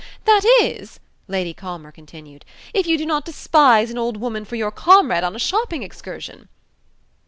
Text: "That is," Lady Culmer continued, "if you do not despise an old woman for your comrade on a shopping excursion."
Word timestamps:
"That 0.25 0.41
is," 0.63 0.99
Lady 1.27 1.53
Culmer 1.53 1.91
continued, 1.91 2.43
"if 2.73 2.87
you 2.87 2.97
do 2.97 3.05
not 3.05 3.23
despise 3.23 3.91
an 3.91 3.99
old 3.99 4.17
woman 4.17 4.45
for 4.45 4.55
your 4.55 4.71
comrade 4.71 5.23
on 5.23 5.35
a 5.35 5.37
shopping 5.37 5.83
excursion." 5.83 6.49